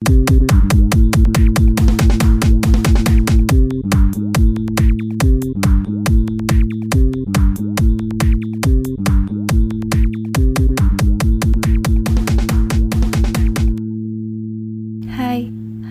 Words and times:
Hai, 0.00 0.08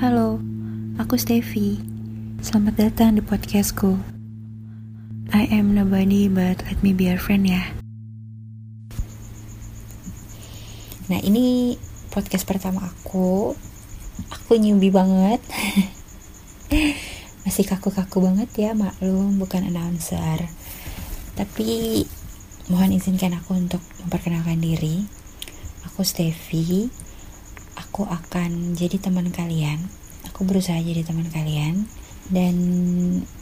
halo, 0.01 0.41
aku 0.97 1.13
Steffi. 1.13 1.77
Selamat 2.41 2.81
datang 2.81 3.13
di 3.13 3.21
podcastku. 3.21 3.93
I 5.29 5.45
am 5.53 5.77
nobody 5.77 6.25
but 6.25 6.65
let 6.65 6.81
me 6.81 6.97
be 6.97 7.13
your 7.13 7.21
friend 7.21 7.45
ya. 7.45 7.61
Nah 11.13 11.21
ini 11.21 11.77
podcast 12.09 12.49
pertama 12.49 12.89
aku. 12.89 13.68
Aku 14.27 14.59
nyubi 14.59 14.91
banget. 14.91 15.39
Masih 17.47 17.65
kaku-kaku 17.65 18.19
banget 18.19 18.49
ya 18.59 18.71
maklum 18.75 19.39
bukan 19.39 19.67
announcer. 19.71 20.51
Tapi 21.39 22.03
mohon 22.67 22.93
izinkan 22.93 23.33
aku 23.39 23.55
untuk 23.55 23.81
memperkenalkan 24.03 24.59
diri. 24.59 25.07
Aku 25.87 26.03
Steffi 26.03 26.91
aku 27.79 28.03
akan 28.03 28.75
jadi 28.75 28.99
teman 28.99 29.31
kalian 29.31 29.79
aku 30.27 30.43
berusaha 30.43 30.79
jadi 30.79 31.03
teman 31.03 31.27
kalian 31.31 31.83
dan 32.31 32.55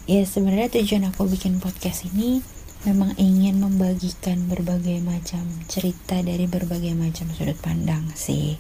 ya 0.09 0.26
sebenarnya 0.26 0.82
tujuan 0.82 1.09
aku 1.13 1.30
bikin 1.30 1.62
podcast 1.62 2.09
ini 2.09 2.41
memang 2.85 3.18
ingin 3.21 3.59
membagikan 3.59 4.49
berbagai 4.49 5.02
macam 5.05 5.46
cerita 5.70 6.21
dari 6.26 6.49
berbagai 6.49 6.94
macam 6.98 7.30
sudut 7.34 7.57
pandang 7.62 8.02
sih 8.13 8.55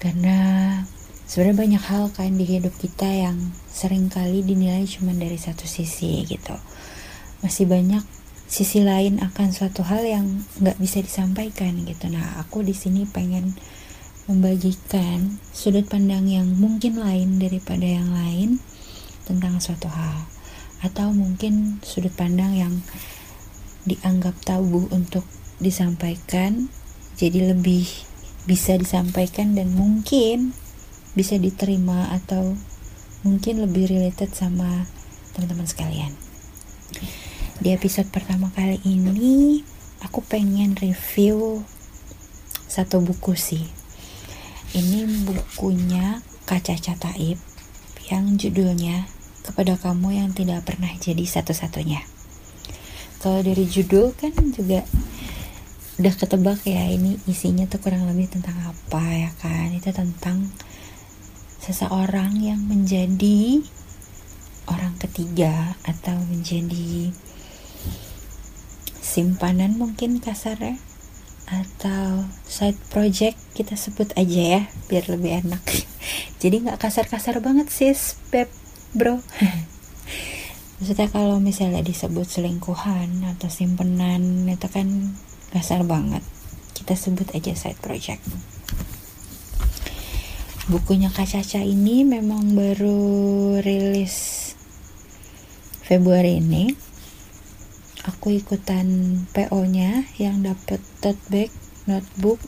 karena 0.00 0.36
sebenarnya 1.32 1.64
banyak 1.64 1.84
hal 1.88 2.04
kan 2.12 2.36
di 2.36 2.44
hidup 2.44 2.76
kita 2.76 3.08
yang 3.08 3.56
sering 3.64 4.12
kali 4.12 4.44
dinilai 4.44 4.84
cuma 4.84 5.16
dari 5.16 5.40
satu 5.40 5.64
sisi 5.64 6.28
gitu. 6.28 6.52
Masih 7.40 7.64
banyak 7.64 8.04
sisi 8.44 8.84
lain 8.84 9.16
akan 9.16 9.48
suatu 9.48 9.80
hal 9.80 10.04
yang 10.04 10.44
nggak 10.60 10.76
bisa 10.76 11.00
disampaikan 11.00 11.88
gitu. 11.88 12.12
Nah 12.12 12.36
aku 12.36 12.60
di 12.60 12.76
sini 12.76 13.08
pengen 13.08 13.56
membagikan 14.28 15.40
sudut 15.56 15.88
pandang 15.88 16.28
yang 16.28 16.52
mungkin 16.52 17.00
lain 17.00 17.40
daripada 17.40 17.88
yang 17.88 18.12
lain 18.12 18.60
tentang 19.24 19.56
suatu 19.56 19.88
hal. 19.88 20.28
Atau 20.84 21.16
mungkin 21.16 21.80
sudut 21.80 22.12
pandang 22.12 22.52
yang 22.52 22.84
dianggap 23.88 24.36
tabu 24.44 24.84
untuk 24.92 25.24
disampaikan 25.64 26.68
jadi 27.16 27.56
lebih 27.56 27.88
bisa 28.44 28.76
disampaikan 28.76 29.56
dan 29.56 29.72
mungkin 29.72 30.52
bisa 31.12 31.36
diterima 31.36 32.08
atau 32.12 32.56
mungkin 33.22 33.62
lebih 33.62 33.88
related 33.88 34.32
sama 34.32 34.88
teman-teman 35.36 35.68
sekalian. 35.68 36.12
Di 37.62 37.70
episode 37.70 38.10
pertama 38.10 38.50
kali 38.50 38.82
ini 38.82 39.62
aku 40.02 40.24
pengen 40.24 40.74
review 40.74 41.62
satu 42.66 43.04
buku 43.04 43.36
sih. 43.36 43.64
Ini 44.72 45.04
bukunya 45.28 46.24
Kaca 46.48 46.72
Cataib 46.74 47.36
yang 48.08 48.40
judulnya 48.40 49.04
Kepada 49.44 49.76
Kamu 49.76 50.16
Yang 50.16 50.42
Tidak 50.42 50.64
Pernah 50.64 50.88
Jadi 50.96 51.28
Satu-Satunya. 51.28 52.00
Kalau 53.20 53.44
dari 53.44 53.68
judul 53.68 54.16
kan 54.16 54.32
juga 54.50 54.82
udah 56.00 56.14
ketebak 56.16 56.64
ya 56.64 56.88
ini 56.88 57.20
isinya 57.28 57.68
tuh 57.68 57.78
kurang 57.84 58.08
lebih 58.08 58.32
tentang 58.32 58.56
apa 58.64 59.04
ya 59.12 59.30
kan? 59.38 59.70
Itu 59.76 59.92
tentang 59.92 60.48
seseorang 61.62 62.42
yang 62.42 62.58
menjadi 62.66 63.62
orang 64.66 64.98
ketiga 64.98 65.78
atau 65.86 66.18
menjadi 66.26 67.14
simpanan 68.98 69.78
mungkin 69.78 70.18
kasarnya 70.18 70.82
atau 71.46 72.26
side 72.50 72.78
project 72.90 73.38
kita 73.54 73.78
sebut 73.78 74.10
aja 74.18 74.58
ya 74.58 74.62
biar 74.90 75.06
lebih 75.06 75.46
enak. 75.46 75.62
Jadi 76.42 76.66
nggak 76.66 76.82
kasar-kasar 76.82 77.38
banget 77.38 77.70
sis 77.70 78.18
beb 78.34 78.50
bro. 78.90 79.22
Maksudnya 80.82 81.14
kalau 81.14 81.38
misalnya 81.38 81.86
disebut 81.86 82.26
selingkuhan 82.26 83.22
atau 83.38 83.46
simpenan 83.46 84.50
itu 84.50 84.66
kan 84.66 85.14
kasar 85.54 85.86
banget. 85.86 86.26
Kita 86.74 86.98
sebut 86.98 87.30
aja 87.38 87.54
side 87.54 87.78
project 87.78 88.26
bukunya 90.70 91.10
Kak 91.10 91.26
Caca 91.26 91.58
ini 91.58 92.06
memang 92.06 92.54
baru 92.54 93.58
rilis 93.58 94.38
Februari 95.82 96.38
ini. 96.38 96.70
Aku 98.06 98.34
ikutan 98.34 98.86
PO 99.30 99.62
nya 99.66 100.06
yang 100.18 100.42
dapat 100.42 100.78
tote 101.02 101.18
bag 101.30 101.50
notebook 101.86 102.38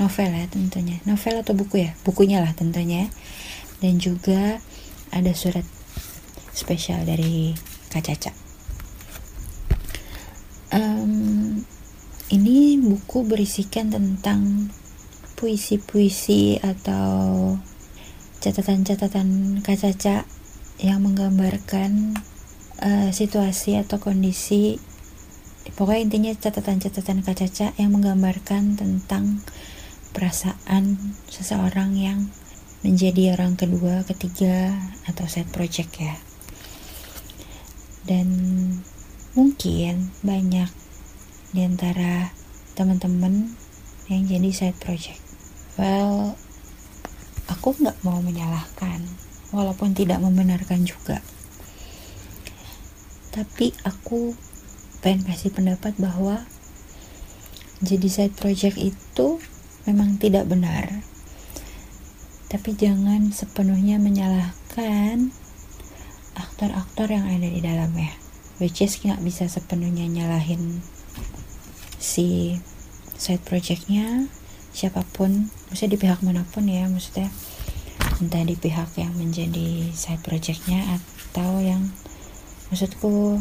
novel 0.00 0.30
ya 0.32 0.46
tentunya. 0.48 0.96
Novel 1.04 1.44
atau 1.44 1.52
buku 1.52 1.84
ya? 1.84 1.92
Bukunya 2.04 2.40
lah 2.40 2.56
tentunya. 2.56 3.08
Dan 3.80 4.00
juga 4.00 4.60
ada 5.12 5.32
surat 5.36 5.64
spesial 6.56 7.04
dari 7.04 7.52
Kak 7.92 8.04
Caca. 8.08 8.32
Um, 10.74 11.60
ini 12.32 12.80
buku 12.80 13.22
berisikan 13.28 13.92
tentang 13.92 14.72
puisi-puisi 15.44 16.56
atau 16.64 17.52
catatan-catatan 18.40 19.60
Kak 19.60 19.76
Caca 19.76 20.24
yang 20.80 21.04
menggambarkan 21.04 22.16
uh, 22.80 23.12
situasi 23.12 23.76
atau 23.76 24.00
kondisi 24.00 24.80
pokoknya 25.76 26.00
intinya 26.00 26.32
catatan-catatan 26.32 27.20
Kak 27.20 27.44
Caca 27.44 27.76
yang 27.76 27.92
menggambarkan 27.92 28.80
tentang 28.80 29.44
perasaan 30.16 31.12
seseorang 31.28 31.92
yang 31.92 32.32
menjadi 32.80 33.36
orang 33.36 33.60
kedua, 33.60 34.00
ketiga 34.08 34.72
atau 35.04 35.28
set 35.28 35.44
project 35.52 35.92
ya. 36.00 36.16
Dan 38.08 38.28
mungkin 39.36 40.08
banyak 40.24 40.72
di 41.52 41.60
antara 41.68 42.32
teman-teman 42.80 43.52
yang 44.08 44.24
jadi 44.24 44.48
side 44.52 44.80
project. 44.80 45.23
Well, 45.74 46.38
aku 47.50 47.74
nggak 47.78 48.02
mau 48.06 48.22
menyalahkan, 48.22 49.02
walaupun 49.50 49.92
tidak 49.92 50.22
membenarkan 50.22 50.86
juga. 50.86 51.18
Tapi 53.34 53.74
aku 53.82 54.38
pengen 55.02 55.26
kasih 55.26 55.50
pendapat 55.50 55.98
bahwa 55.98 56.46
jadi 57.82 58.06
side 58.06 58.36
project 58.38 58.78
itu 58.78 59.42
memang 59.84 60.16
tidak 60.22 60.46
benar. 60.46 61.02
Tapi 62.46 62.70
jangan 62.78 63.34
sepenuhnya 63.34 63.98
menyalahkan 63.98 65.34
aktor-aktor 66.38 67.10
yang 67.10 67.26
ada 67.26 67.50
di 67.50 67.58
dalamnya 67.58 68.24
which 68.62 68.78
is 68.78 68.94
nggak 69.02 69.18
bisa 69.22 69.50
sepenuhnya 69.50 70.06
nyalahin 70.06 70.78
si 71.98 72.58
side 73.18 73.42
projectnya 73.42 74.30
siapa 74.74 75.06
pun 75.14 75.54
maksudnya 75.70 75.94
di 75.94 76.00
pihak 76.02 76.20
mana 76.26 76.42
pun 76.50 76.66
ya 76.66 76.90
maksudnya 76.90 77.30
entah 78.18 78.42
di 78.42 78.58
pihak 78.58 78.90
yang 78.98 79.14
menjadi 79.14 79.94
side 79.94 80.18
projectnya 80.26 80.98
atau 80.98 81.62
yang 81.62 81.94
maksudku 82.74 83.38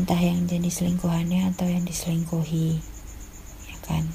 entah 0.00 0.16
yang 0.16 0.48
jadi 0.48 0.64
selingkuhannya 0.72 1.52
atau 1.52 1.68
yang 1.68 1.84
diselingkuhi 1.84 2.80
ya 3.68 3.76
kan? 3.84 4.08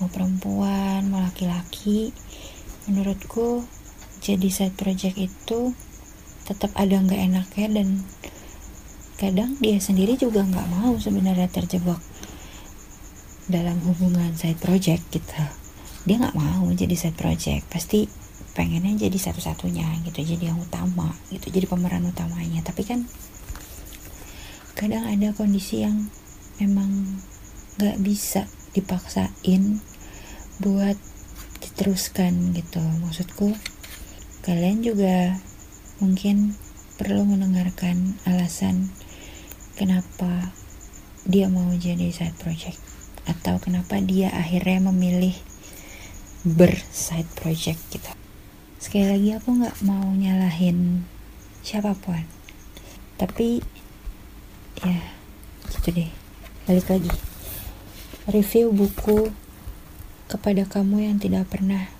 Mau 0.00 0.08
perempuan 0.08 1.04
mau 1.12 1.20
laki-laki 1.20 2.16
menurutku 2.88 3.68
jadi 4.24 4.48
side 4.48 4.76
project 4.80 5.20
itu 5.20 5.76
tetap 6.48 6.72
ada 6.80 6.96
nggak 6.96 7.20
enaknya 7.28 7.68
dan 7.76 7.88
kadang 9.20 9.56
dia 9.60 9.76
sendiri 9.80 10.16
juga 10.16 10.44
nggak 10.44 10.68
mau 10.80 10.96
sebenarnya 10.96 11.48
terjebak 11.52 12.00
dalam 13.46 13.78
hubungan 13.86 14.34
side 14.34 14.58
project 14.58 15.06
gitu. 15.14 15.42
Dia 16.06 16.18
nggak 16.18 16.38
mau 16.38 16.66
jadi 16.74 16.94
side 16.94 17.18
project 17.18 17.66
pasti 17.70 18.06
pengennya 18.58 19.06
jadi 19.06 19.18
satu-satunya 19.20 20.00
gitu 20.08 20.24
jadi 20.24 20.50
yang 20.54 20.58
utama 20.58 21.14
gitu 21.30 21.50
jadi 21.50 21.66
pemeran 21.70 22.06
utamanya. 22.10 22.62
Tapi 22.66 22.82
kan 22.82 23.06
kadang 24.74 25.06
ada 25.06 25.30
kondisi 25.32 25.86
yang 25.86 26.10
memang 26.58 27.22
nggak 27.78 27.96
bisa 28.02 28.50
dipaksain 28.74 29.78
buat 30.58 30.98
diteruskan 31.62 32.54
gitu. 32.54 32.82
Maksudku 32.82 33.54
kalian 34.42 34.82
juga 34.82 35.38
mungkin 36.02 36.54
perlu 36.96 37.28
mendengarkan 37.28 38.16
alasan 38.24 38.90
kenapa 39.76 40.50
dia 41.28 41.50
mau 41.52 41.68
jadi 41.76 42.08
side 42.08 42.38
project 42.40 42.95
atau 43.26 43.58
kenapa 43.58 43.98
dia 44.00 44.30
akhirnya 44.30 44.88
memilih 44.88 45.34
berside 46.46 47.26
project 47.34 47.82
kita 47.90 48.16
sekali 48.86 49.10
lagi 49.10 49.30
aku 49.34 49.48
nggak 49.58 49.82
mau 49.82 50.14
nyalahin 50.14 51.02
siapa 51.66 51.98
pun. 51.98 52.22
Tapi 53.18 53.58
ya 54.78 55.02
gitu 55.74 55.90
deh. 55.90 56.10
Balik 56.70 56.86
lagi. 56.86 57.10
Review 58.30 58.70
buku 58.70 59.34
kepada 60.30 60.62
kamu 60.70 61.10
yang 61.10 61.18
tidak 61.18 61.50
pernah 61.50 61.90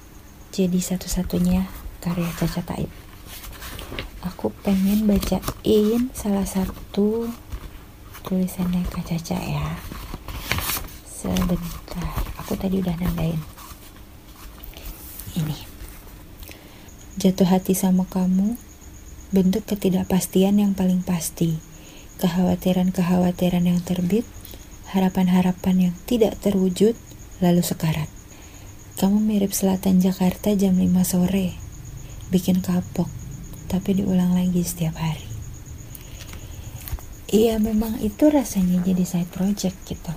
jadi 0.55 0.79
satu-satunya 0.79 1.67
karya 1.99 2.31
Caca 2.39 2.63
Taib. 2.63 2.91
Aku 4.23 4.55
pengen 4.63 5.11
bacain 5.11 6.15
salah 6.15 6.47
satu 6.47 7.27
tulisannya 8.23 8.87
Kak 8.91 9.11
Caca 9.11 9.39
ya 9.39 9.79
sebentar 11.27 11.59
aku 12.39 12.55
tadi 12.55 12.79
udah 12.79 12.95
nandain. 13.03 13.41
Ini. 15.35 15.59
Jatuh 17.19 17.49
hati 17.49 17.75
sama 17.75 18.07
kamu 18.07 18.55
bentuk 19.35 19.67
ketidakpastian 19.67 20.63
yang 20.63 20.79
paling 20.79 21.03
pasti. 21.03 21.59
Kekhawatiran-kekhawatiran 22.23 23.67
yang 23.67 23.83
terbit 23.83 24.25
harapan-harapan 24.95 25.91
yang 25.91 25.95
tidak 26.07 26.39
terwujud 26.41 26.95
lalu 27.43 27.61
sekarat. 27.61 28.09
Kamu 28.97 29.21
mirip 29.21 29.53
selatan 29.53 30.01
Jakarta 30.01 30.55
jam 30.57 30.79
5 30.79 30.89
sore. 31.05 31.59
Bikin 32.31 32.63
kapok 32.63 33.11
tapi 33.67 33.99
diulang 33.99 34.33
lagi 34.33 34.63
setiap 34.63 34.97
hari. 34.97 35.27
Iya 37.27 37.59
memang 37.59 37.99
itu 38.01 38.31
rasanya 38.31 38.87
jadi 38.87 39.03
side 39.03 39.35
project 39.35 39.75
gitu 39.91 40.15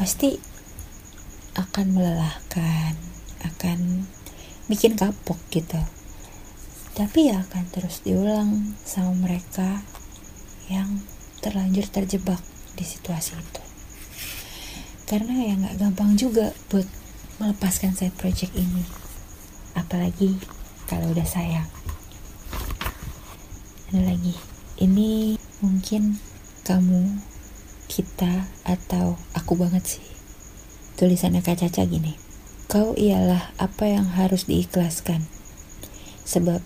pasti 0.00 0.40
akan 1.60 1.92
melelahkan 1.92 2.96
akan 3.44 4.08
bikin 4.72 4.96
kapok 4.96 5.36
gitu. 5.52 5.76
Tapi 6.96 7.28
ya 7.28 7.44
akan 7.44 7.68
terus 7.68 8.00
diulang 8.00 8.80
sama 8.80 9.12
mereka 9.28 9.84
yang 10.72 11.04
terlanjur 11.44 11.84
terjebak 11.92 12.40
di 12.80 12.84
situasi 12.88 13.36
itu. 13.36 13.62
Karena 15.04 15.36
ya 15.36 15.52
nggak 15.60 15.76
gampang 15.76 16.16
juga 16.16 16.56
buat 16.72 16.88
melepaskan 17.36 17.92
side 17.92 18.16
project 18.16 18.56
ini. 18.56 18.88
Apalagi 19.76 20.40
kalau 20.88 21.12
udah 21.12 21.28
sayang. 21.28 21.68
Ada 23.92 24.00
lagi. 24.16 24.32
Ini 24.80 25.36
mungkin 25.60 26.16
kamu 26.64 27.29
kita 27.90 28.46
atau 28.62 29.18
aku 29.34 29.58
banget 29.58 29.98
sih 29.98 30.10
Tulisannya 31.00 31.40
Kak 31.40 31.64
Caca 31.64 31.88
gini. 31.88 32.12
Kau 32.68 32.92
ialah 32.92 33.56
apa 33.56 33.88
yang 33.88 34.04
harus 34.20 34.44
diikhlaskan. 34.44 35.24
Sebab 36.28 36.60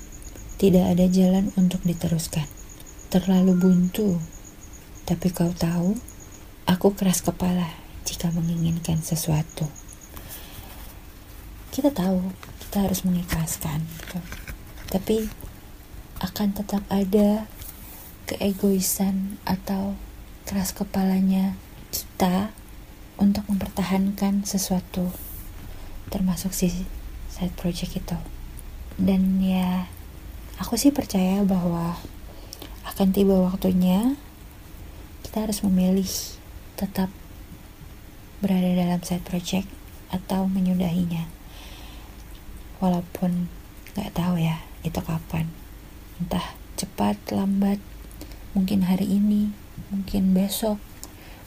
tidak 0.59 0.91
ada 0.91 1.07
jalan 1.07 1.55
untuk 1.55 1.87
diteruskan. 1.87 2.43
Terlalu 3.15 3.55
buntu. 3.55 4.19
Tapi 5.07 5.31
kau 5.31 5.55
tahu, 5.55 5.95
aku 6.67 6.99
keras 6.99 7.23
kepala 7.23 7.79
jika 8.03 8.35
menginginkan 8.35 8.99
sesuatu. 9.07 9.71
Kita 11.71 11.95
tahu, 11.95 12.35
kita 12.59 12.91
harus 12.91 13.07
mengikhlaskan. 13.07 13.87
Tapi 14.91 15.31
akan 16.27 16.59
tetap 16.59 16.83
ada 16.91 17.47
keegoisan 18.27 19.39
atau 19.47 19.95
keras 20.45 20.77
kepalanya 20.77 21.57
kita 21.89 22.53
untuk 23.17 23.47
mempertahankan 23.49 24.45
sesuatu 24.45 25.09
termasuk 26.13 26.53
si 26.53 26.71
side 27.33 27.55
project 27.57 27.97
itu. 27.97 28.19
Dan 28.95 29.41
ya 29.43 29.89
aku 30.61 30.79
sih 30.79 30.95
percaya 30.95 31.43
bahwa 31.43 31.99
akan 32.87 33.09
tiba 33.11 33.35
waktunya 33.41 34.15
kita 35.27 35.49
harus 35.49 35.65
memilih 35.67 36.07
tetap 36.79 37.11
berada 38.39 38.77
dalam 38.77 39.01
side 39.03 39.25
project 39.25 39.67
atau 40.13 40.47
menyudahinya. 40.47 41.27
Walaupun 42.79 43.49
nggak 43.97 44.13
tahu 44.15 44.39
ya 44.39 44.61
itu 44.85 45.01
kapan. 45.01 45.49
Entah 46.21 46.55
cepat 46.79 47.17
lambat 47.33 47.81
mungkin 48.55 48.87
hari 48.87 49.09
ini 49.11 49.64
mungkin 49.91 50.35
besok 50.35 50.79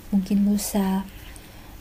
mungkin 0.07 0.47
lusa 0.47 1.03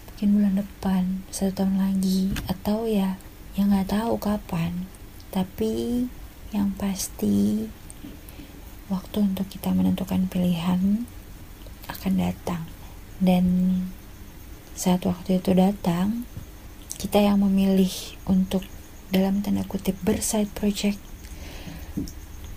mungkin 0.07 0.41
bulan 0.41 0.55
depan 0.57 1.03
satu 1.29 1.63
tahun 1.63 1.77
lagi 1.77 2.33
atau 2.49 2.89
ya 2.89 3.21
yang 3.57 3.73
nggak 3.73 3.89
tahu 3.89 4.21
kapan. 4.21 4.85
Tapi 5.33 6.05
yang 6.53 6.77
pasti 6.77 7.69
waktu 8.93 9.17
untuk 9.25 9.49
kita 9.49 9.73
menentukan 9.73 10.29
pilihan 10.29 11.09
akan 11.89 12.13
datang. 12.21 12.69
Dan 13.17 13.45
saat 14.77 15.09
waktu 15.09 15.41
itu 15.41 15.57
datang 15.57 16.29
kita 17.01 17.21
yang 17.21 17.41
memilih 17.41 17.93
untuk 18.29 18.61
dalam 19.09 19.41
tanda 19.41 19.65
kutip 19.65 19.97
berside 20.05 20.53
project 20.53 21.01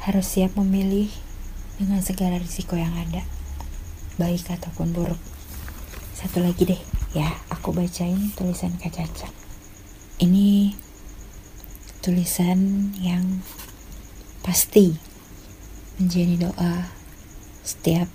harus 0.03 0.27
siap 0.27 0.55
memilih 0.59 1.07
dengan 1.79 2.03
segala 2.03 2.39
risiko 2.39 2.75
yang 2.75 2.91
ada 2.95 3.23
baik 4.19 4.51
ataupun 4.51 4.91
buruk. 4.91 5.21
Satu 6.11 6.43
lagi 6.43 6.67
deh 6.67 6.81
ya 7.15 7.31
aku 7.47 7.71
bacain 7.71 8.35
tulisan 8.35 8.75
Kak 8.75 8.91
Caca. 8.99 9.31
Ini 10.19 10.75
tulisan 12.03 12.91
yang 12.99 13.39
pasti 14.43 14.99
menjadi 15.95 16.51
doa 16.51 16.91
setiap 17.63 18.11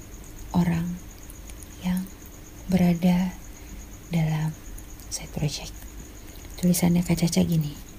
orang 0.52 1.00
yang 1.80 2.04
berada 2.68 3.32
dalam 4.12 4.52
side 5.08 5.32
project. 5.32 5.72
Tulisannya 6.60 7.00
Kak 7.00 7.24
Caca 7.24 7.40
gini 7.40 7.94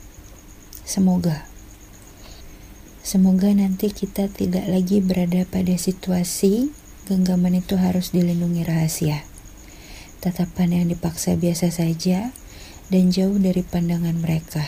semoga 0.86 1.50
semoga 3.02 3.50
nanti 3.50 3.90
kita 3.90 4.30
tidak 4.30 4.70
lagi 4.70 5.02
berada 5.02 5.42
pada 5.50 5.74
situasi 5.74 6.70
genggaman 7.06 7.62
itu 7.62 7.78
harus 7.78 8.12
dilindungi 8.12 8.66
rahasia 8.66 9.24
tatapan 10.26 10.82
yang 10.82 10.86
dipaksa 10.90 11.38
biasa 11.38 11.70
saja 11.70 12.34
dan 12.90 13.14
jauh 13.14 13.38
dari 13.38 13.62
pandangan 13.62 14.18
mereka. 14.18 14.66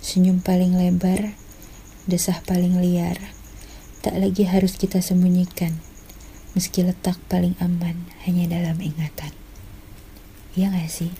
Senyum 0.00 0.40
paling 0.40 0.72
lebar, 0.72 1.36
desah 2.08 2.40
paling 2.48 2.80
liar, 2.80 3.20
tak 4.00 4.16
lagi 4.16 4.48
harus 4.48 4.80
kita 4.80 5.04
sembunyikan, 5.04 5.76
meski 6.56 6.80
letak 6.80 7.20
paling 7.28 7.52
aman 7.60 8.08
hanya 8.24 8.48
dalam 8.48 8.80
ingatan. 8.80 9.36
Iya 10.56 10.72
gak 10.72 10.88
sih? 10.88 11.12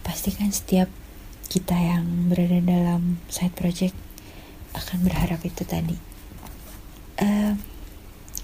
Pastikan 0.00 0.48
setiap 0.48 0.88
kita 1.52 1.76
yang 1.76 2.32
berada 2.32 2.56
dalam 2.64 3.20
side 3.28 3.52
project 3.52 3.92
akan 4.72 5.04
berharap 5.04 5.44
itu 5.44 5.68
tadi. 5.68 6.00
Uh, 7.20 7.60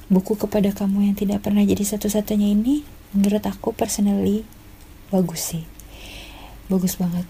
buku 0.08 0.40
kepada 0.40 0.72
kamu 0.72 1.12
yang 1.12 1.16
tidak 1.16 1.44
pernah 1.44 1.60
jadi 1.64 1.84
satu-satunya 1.84 2.56
ini 2.56 2.84
menurut 3.12 3.44
aku 3.44 3.76
personally 3.76 4.44
bagus 5.12 5.52
sih. 5.52 5.64
Bagus 6.68 7.00
banget. 7.00 7.24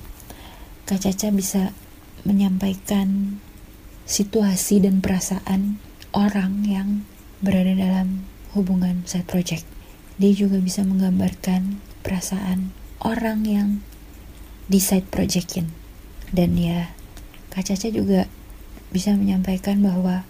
Kak 0.87 1.05
Caca 1.05 1.29
bisa 1.31 1.71
menyampaikan 2.27 3.39
situasi 4.09 4.83
dan 4.83 4.99
perasaan 5.05 5.79
orang 6.17 6.65
yang 6.67 6.89
berada 7.39 7.71
dalam 7.77 8.27
hubungan 8.57 9.07
side 9.07 9.29
project. 9.29 9.63
Dia 10.19 10.35
juga 10.35 10.59
bisa 10.59 10.83
menggambarkan 10.83 11.79
perasaan 12.03 12.75
orang 12.99 13.47
yang 13.47 13.69
di 14.67 14.83
side 14.83 15.07
projectin. 15.07 15.71
Dan 16.35 16.59
ya 16.59 16.91
Kak 17.55 17.71
Caca 17.71 17.89
juga 17.95 18.27
bisa 18.91 19.15
menyampaikan 19.15 19.79
bahwa 19.85 20.25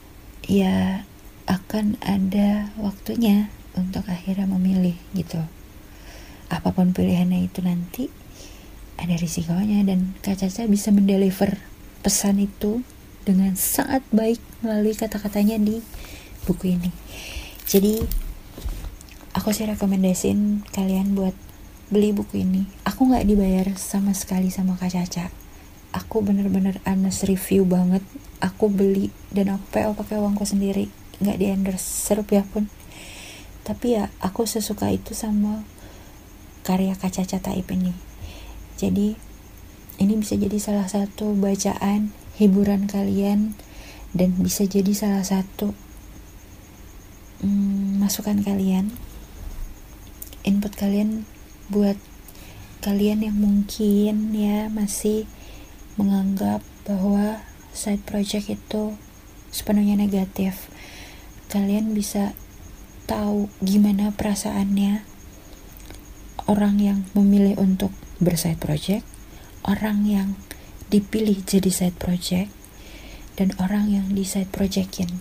ya 0.45 1.07
akan 1.49 1.97
ada 2.05 2.69
waktunya 2.76 3.49
untuk 3.73 4.05
akhirnya 4.05 4.45
memilih 4.45 4.95
gitu. 5.17 5.40
Apa 6.52 6.76
pun 6.76 6.93
pilihannya 6.93 7.49
itu 7.49 7.64
nanti 7.64 8.12
ada 9.00 9.17
risikonya. 9.17 9.81
Dan 9.88 10.12
Kak 10.21 10.45
Caca 10.45 10.69
bisa 10.69 10.93
mendeliver 10.93 11.57
pesan 12.05 12.45
itu 12.45 12.85
dengan 13.25 13.57
sangat 13.57 14.05
baik 14.12 14.40
melalui 14.61 14.93
kata-katanya 14.93 15.57
di 15.57 15.81
buku 16.45 16.76
ini. 16.76 16.93
Jadi 17.64 18.00
aku 19.33 19.52
sih 19.57 19.64
rekomendasiin 19.64 20.69
kalian 20.69 21.17
buat 21.17 21.37
beli 21.88 22.12
buku 22.12 22.45
ini. 22.45 22.69
Aku 22.85 23.09
nggak 23.09 23.25
dibayar 23.25 23.67
sama 23.81 24.12
sekali 24.12 24.52
sama 24.52 24.76
Kak 24.76 24.93
Caca. 24.93 25.33
Aku 25.97 26.21
bener-bener 26.21 26.76
honest 26.85 27.25
review 27.25 27.64
banget. 27.64 28.05
Aku 28.45 28.69
beli 28.69 29.09
dan 29.33 29.57
aku 29.57 29.64
PO 29.73 29.97
pakai 29.97 30.21
uangku 30.21 30.45
sendiri 30.45 31.07
nggak 31.18 31.37
di 31.38 31.46
endorse 31.50 31.84
serupiah 31.84 32.46
pun. 32.46 32.70
Tapi 33.66 34.00
ya 34.00 34.08
aku 34.25 34.48
sesuka 34.48 34.88
itu 34.88 35.12
sama 35.12 35.66
karya 36.64 36.96
Kaca 36.96 37.25
Taib 37.25 37.68
ini. 37.72 37.92
Jadi 38.78 39.18
ini 39.98 40.14
bisa 40.14 40.38
jadi 40.38 40.56
salah 40.62 40.87
satu 40.87 41.34
bacaan 41.34 42.14
hiburan 42.38 42.87
kalian 42.87 43.58
dan 44.14 44.38
bisa 44.38 44.62
jadi 44.64 44.94
salah 44.94 45.26
satu 45.26 45.75
hmm, 47.42 47.98
masukan 47.98 48.40
kalian 48.40 48.94
input 50.46 50.72
kalian 50.78 51.26
buat 51.68 51.98
kalian 52.80 53.26
yang 53.26 53.37
mungkin 53.37 54.32
ya 54.32 54.70
masih 54.70 55.26
menganggap 55.98 56.62
bahwa 56.87 57.42
side 57.75 58.00
project 58.06 58.48
itu 58.48 58.94
sepenuhnya 59.50 59.98
negatif 59.98 60.70
kalian 61.49 61.97
bisa 61.97 62.37
tahu 63.09 63.49
gimana 63.64 64.12
perasaannya? 64.12 65.05
Orang 66.49 66.81
yang 66.81 67.05
memilih 67.12 67.61
untuk 67.61 67.93
berside 68.21 68.57
project 68.57 69.05
orang 69.69 70.09
yang 70.09 70.28
dipilih 70.88 71.45
jadi 71.45 71.69
side 71.69 71.99
project 72.00 72.49
dan 73.37 73.52
orang 73.61 73.93
yang 73.93 74.07
di 74.17 74.25
side 74.25 74.49
projectin. 74.49 75.21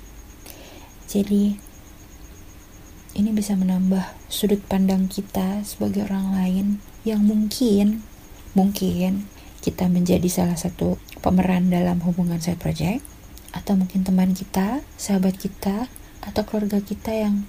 Jadi 1.12 1.60
ini 3.18 3.30
bisa 3.36 3.60
menambah 3.60 4.16
sudut 4.32 4.64
pandang 4.64 5.12
kita 5.12 5.68
sebagai 5.68 6.08
orang 6.08 6.32
lain 6.32 6.66
yang 7.04 7.28
mungkin 7.28 8.08
mungkin 8.56 9.28
kita 9.60 9.92
menjadi 9.92 10.26
salah 10.32 10.56
satu 10.56 10.96
pemeran 11.20 11.68
dalam 11.68 12.00
hubungan 12.08 12.40
side 12.40 12.62
project 12.62 13.04
atau 13.52 13.76
mungkin 13.76 14.08
teman 14.08 14.32
kita, 14.32 14.86
sahabat 14.96 15.36
kita 15.36 15.92
atau 16.28 16.44
keluarga 16.44 16.84
kita 16.84 17.16
yang 17.16 17.48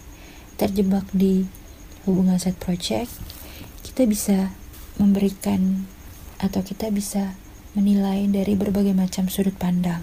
terjebak 0.55 1.05
di 1.11 1.51
hubungan 2.07 2.39
side 2.39 2.59
project, 2.63 3.11
kita 3.83 4.07
bisa 4.07 4.55
memberikan 5.03 5.87
atau 6.39 6.63
kita 6.63 6.95
bisa 6.95 7.35
menilai 7.75 8.27
dari 8.31 8.55
berbagai 8.55 8.95
macam 8.95 9.27
sudut 9.27 9.55
pandang 9.59 10.03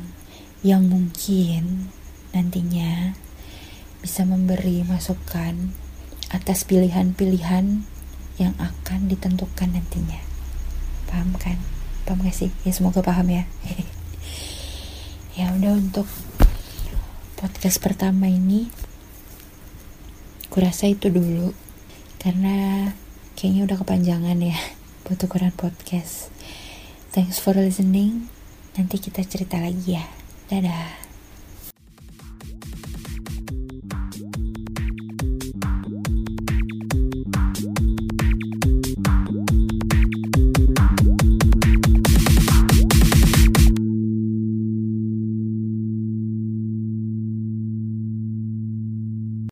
yang 0.62 0.88
mungkin 0.88 1.90
nantinya 2.36 3.16
bisa 4.04 4.28
memberi 4.28 4.84
masukan 4.84 5.72
atas 6.30 6.68
pilihan-pilihan 6.68 7.88
yang 8.36 8.54
akan 8.60 9.08
ditentukan 9.08 9.72
nantinya. 9.72 10.20
Paham 11.08 11.32
kan? 11.40 11.58
Paham 12.04 12.28
gak 12.28 12.36
sih? 12.36 12.52
Ya 12.68 12.76
semoga 12.76 13.00
paham 13.00 13.32
ya. 13.32 13.44
ya 15.40 15.52
udah 15.56 15.74
untuk 15.80 16.06
podcast 17.46 17.78
pertama 17.78 18.26
ini 18.26 18.74
kurasa 20.50 20.90
itu 20.90 21.14
dulu 21.14 21.54
karena 22.18 22.90
kayaknya 23.38 23.70
udah 23.70 23.78
kepanjangan 23.86 24.42
ya 24.42 24.58
buat 25.06 25.22
ukuran 25.22 25.54
podcast. 25.54 26.34
Thanks 27.14 27.38
for 27.38 27.54
listening. 27.54 28.34
Nanti 28.74 28.98
kita 28.98 29.22
cerita 29.30 29.62
lagi 29.62 29.94
ya. 29.94 30.10
Dadah. 30.50 31.05